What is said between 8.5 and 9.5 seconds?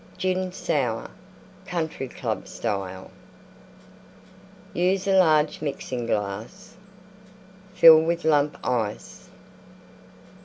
Ice.